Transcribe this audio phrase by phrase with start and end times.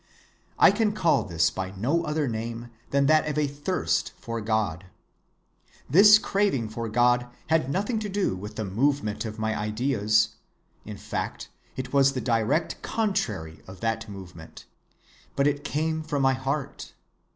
[0.57, 4.87] I can call this by no other name than that of a thirst for God.
[5.87, 11.49] This craving for God had nothing to do with the movement of my ideas,—in fact,
[11.75, 16.93] it was the direct contrary of that movement,—but it came from my heart.